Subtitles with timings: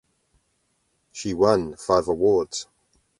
[1.11, 2.65] She won five awards.